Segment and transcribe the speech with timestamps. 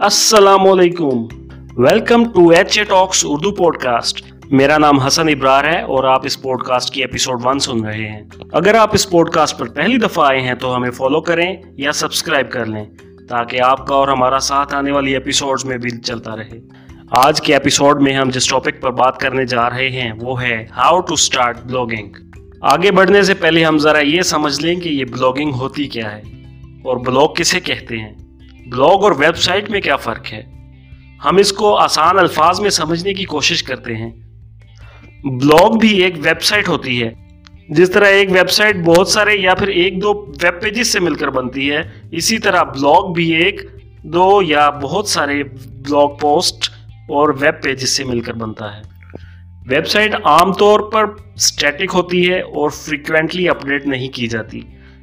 [0.00, 1.24] السلام علیکم
[1.76, 6.42] welcome to H A talks Urdu podcast میرا نام حسن ابرار ہے اور آپ اس
[6.42, 8.22] پوڈ کاسٹ کی ایپیسوڈ ون سن رہے ہیں۔
[8.52, 11.92] اگر آپ اس پوڈ کاسٹ پر پہلی دفعہ آئے ہیں تو ہمیں فالو کریں یا
[11.92, 12.84] سبسکرائب کر لیں
[13.28, 16.58] تاکہ آپ کا اور ہمارا ساتھ آنے والی ایپیسوڈز میں بھی چلتا رہے۔
[17.10, 20.66] آج کے ایپیسوڈ میں ہم جس ٹاپک پر بات کرنے جا رہے ہیں وہ ہے
[20.76, 22.12] ہاؤ ٹو اسٹارٹ بلاگنگ
[22.60, 26.22] آگے بڑھنے سے پہلے ہم ذرا یہ سمجھ لیں کہ یہ بلاگنگ ہوتی کیا ہے
[26.84, 28.14] اور بلاگ کسے کہتے ہیں۔
[28.72, 30.42] بلاگ اور ویب سائٹ میں کیا فرق ہے؟
[31.24, 34.10] ہم اس کو آسان الفاظ میں سمجھنے کی کوشش کرتے ہیں۔
[35.24, 37.10] بلاگ بھی ایک ویب سائٹ ہوتی ہے،
[37.68, 41.14] جس طرح ایک ویب سائٹ بہت سارے یا پھر ایک دو ویب پیجز سے مل
[41.14, 43.60] کر بنتی ہے، اسی طرح بلاگ بھی ایک
[44.02, 46.70] دو یا بہت سارے بلاگ پوسٹ
[47.08, 48.82] اور ویب پیجز سے مل کر بنتا ہے۔
[49.66, 51.04] ویب سائٹ عام طور پر
[51.36, 54.60] سٹیٹک ہوتی ہے اور فریکوینٹلی اپڈیٹ نہیں کی جاتی۔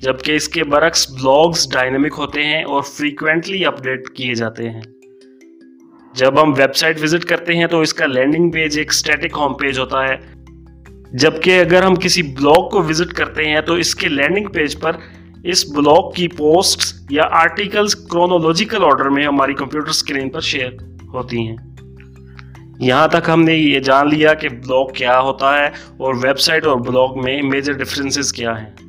[0.00, 4.80] جبکہ اس کے برعکس بلاگز ڈائنمک ہوتے ہیں اور فریکوینٹلی اپڈیٹ کیے جاتے ہیں۔
[6.14, 9.54] جب ہم ویب سائٹ وزٹ کرتے ہیں تو اس کا لینڈنگ پیج ایک سٹیٹک ہوم
[9.54, 10.16] پیج ہوتا ہے۔
[11.12, 14.96] جبکہ اگر ہم کسی بلاگ کو وزٹ کرتے ہیں تو اس کے لینڈنگ پیج پر
[15.44, 20.70] اس بلاگ کی پوسٹ یا آرٹیکلز کرونولوجیکل آرڈر میں ہماری کمپیوٹر اسکرین پر شیئر
[21.14, 21.56] ہوتی ہیں۔
[22.78, 26.66] یہاں تک ہم نے یہ جان لیا کہ بلاگ کیا ہوتا ہے اور ویب سائٹ
[26.66, 28.85] اور بلاگ میں میجر ڈفرینسز کیا ہیں۔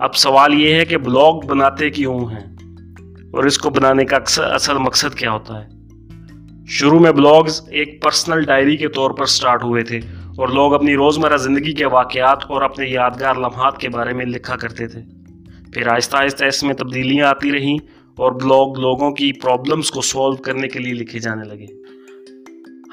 [0.00, 2.56] اب سوال یہ ہے کہ بلاگ بناتے کیوں ہیں؟
[3.32, 5.68] اور اس کو بنانے کا اکثر اصل مقصد کیا ہوتا ہے؟
[6.66, 9.98] شروع میں بلاگز ایک پرسنل ڈائری کے طور پر سٹارٹ ہوئے تھے
[10.36, 14.56] اور لوگ اپنی روزمرہ زندگی کے واقعات اور اپنے یادگار لمحات کے بارے میں لکھا
[14.56, 15.00] کرتے تھے۔
[15.72, 17.78] پھر آہستہ آہستہ اس میں تبدیلیاں آتی رہیں
[18.16, 21.66] اور بلاگ لوگوں کی پرابلمس کو سولو کرنے کے لیے لکھے جانے لگے۔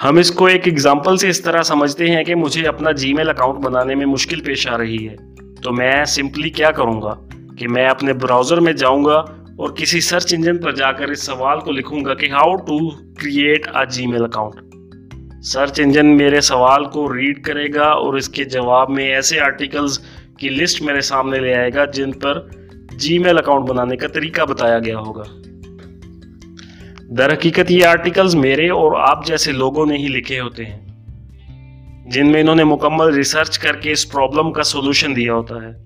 [0.04, 3.30] ہم اس کو ایک ایگزامپل سے اس طرح سمجھتے ہیں کہ مجھے اپنا جی میل
[3.30, 5.16] اکاؤنٹ بنانے میں مشکل پیش آ رہی ہے۔
[5.64, 7.16] تو میں سمپلی کیا کروں گا
[7.58, 9.16] کہ میں اپنے براؤزر میں جاؤں گا
[9.58, 12.90] اور کسی سرچ انجن پر جا کر اس سوال کو لکھوں گا کہ how to
[12.90, 14.56] create a Gmail account
[15.44, 20.00] search engine میرے سوال کو ریڈ کرے گا اور اس کے جواب میں ایسے آرٹیکلز
[20.38, 22.48] کی لسٹ میرے سامنے لے آئے گا جن پر
[22.92, 25.24] جی میل اکاؤنٹ بنانے کا طریقہ بتایا گیا ہوگا.
[27.18, 30.93] در حقیقت یہ آرٹیکلز میرے اور آپ جیسے لوگوں نے ہی لکھے ہوتے ہیں.
[32.06, 35.84] جن میں انہوں نے مکمل ریسرچ کر کے اس پرابلم کا سولوشن دیا ہوتا ہے۔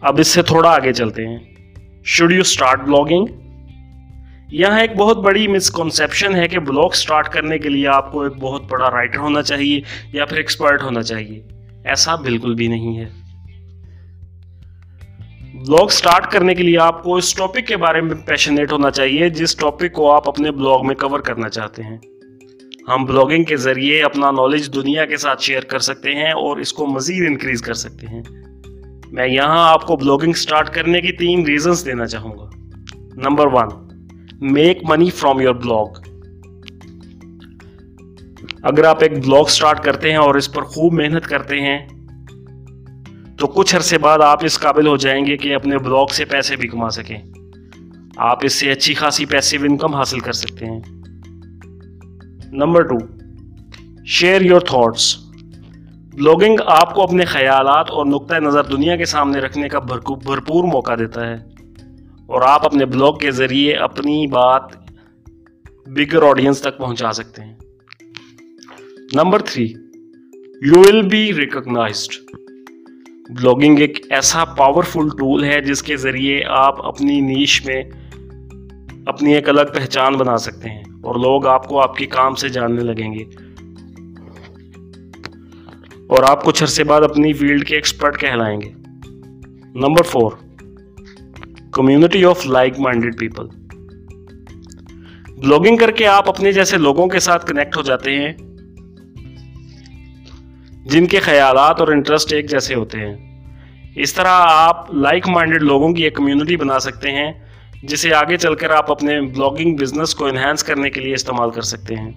[0.00, 1.38] اب اس سے تھوڑا آگے چلتے ہیں۔
[2.04, 3.26] شوڈ یو اسٹارٹ بلاگنگ
[4.50, 8.32] یہاں ایک بہت بڑی مسکنسیپشن ہے کہ بلاگ سٹارٹ کرنے کے لیے آپ کو ایک
[8.32, 9.80] بہت بڑا رائٹر ہونا چاہیے
[10.12, 11.42] یا پھر ایکسپرٹ ہونا چاہیے۔
[11.84, 13.04] ایسا بالکل بھی نہیں ہے۔
[15.54, 19.28] بلاگ سٹارٹ کرنے کے لیے آپ کو اس ٹاپک کے بارے میں پیشنیٹ ہونا چاہیے
[19.28, 21.98] جس ٹاپک کو آپ اپنے بلاگ میں کور کرنا چاہتے ہیں۔
[22.88, 26.72] ہم بلاگنگ کے ذریعے اپنا نالج دنیا کے ساتھ شیئر کر سکتے ہیں اور اس
[26.72, 28.22] کو مزید انکریز کر سکتے ہیں۔
[29.12, 32.50] میں یہاں آپ کو بلاگنگ سٹارٹ کرنے کی تین ریزنز دینا چاہوں گا۔
[32.96, 33.68] Number one
[34.40, 35.86] make money from your blog
[38.62, 41.86] اگر آپ ایک بلاگ سٹارٹ کرتے ہیں اور اس پر خوب محنت کرتے ہیں،
[43.38, 46.56] تو کچھ عرصے بعد آپ اس قابل ہو جائیں گے کہ اپنے بلاگ سے پیسے
[46.56, 47.18] بھی کما سکیں۔
[48.16, 51.01] آپ اس سے اچھی خاصی پیسیو انکم حاصل کر سکتے ہیں۔
[52.52, 52.96] Number two,
[54.04, 55.16] share your thoughts.
[56.14, 60.92] Blogging آپ کو اپنے خیالات اور نقطۂ نظر دنیا کے سامنے رکھنے کا بھرپور موقع
[60.98, 61.34] دیتا ہے۔
[62.26, 64.62] اور آپ اپنے بلاگ کے ذریعے اپنی بات
[65.86, 67.54] بگر آڈینس تک پہنچا سکتے ہیں۔
[69.14, 69.74] Number three
[70.66, 72.36] you will be recognized
[73.28, 77.82] blogging ایک ایسا پاورفل ٹول ہے جس کے ذریعے آپ اپنی نیش میں
[79.06, 82.48] اپنی ایک الگ پہچان بنا سکتے ہیں۔ اور لوگ آپ کو آپ کے کام سے
[82.48, 83.24] جاننے لگیں گے۔
[86.06, 88.70] اور آپ کچھ عرصے بعد اپنی فیلڈ کے ایکسپرٹ کہلائیں گے۔
[89.74, 90.30] Number four,
[91.72, 93.46] community of like minded people.
[95.38, 98.32] Blogging کر کے آپ اپنے جیسے لوگوں کے ساتھ کنیکٹ ہو جاتے ہیں،
[100.84, 103.44] جن کے خیالات اور انٹرسٹ ایک جیسے ہوتے ہیں۔
[103.96, 107.32] اس طرح آپ لائک مائنڈیڈ لوگوں کی ایک کمیونٹی بنا سکتے ہیں۔
[107.82, 111.62] جسے آگے چل کر آپ اپنے بلاگنگ بزنس کو انہینس کرنے کے لیے استعمال کر
[111.62, 112.10] سکتے ہیں۔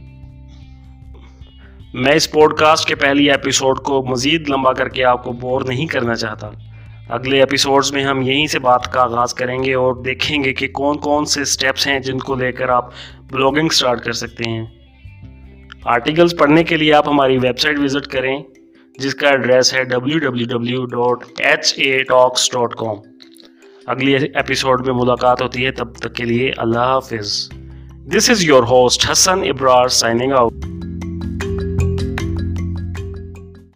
[1.94, 5.62] میں اس پوڈ کاسٹ کے پہلی ایپیسوڈ کو مزید لمبا کر کے آپ کو بور
[5.62, 6.50] نہیں کرنا چاہتا۔
[7.10, 10.68] اگلے ایپیسوڈز میں ہم یہیں سے بات کا آغاز کریں گے اور دیکھیں گے کہ
[10.68, 12.90] کون کون سے سٹیپس ہیں جن کو لے کر آپ
[13.32, 14.66] بلاگنگ سٹارٹ کر سکتے ہیں۔
[15.84, 18.44] آرٹیکلز پڑھنے کے لیے آپ ہماری ویب سائٹ وزٹ کریں،
[19.00, 20.86] جس کا ایڈریس ہے ڈبلیو
[23.88, 27.52] اگلی ایپیسوڈ میں ملاقات ہوتی ہے، تب تک کے لیے اللہ حافظ۔
[28.06, 30.54] This is your host Hassan Abrar signing out